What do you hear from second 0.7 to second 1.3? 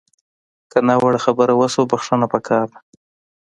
که ناوړه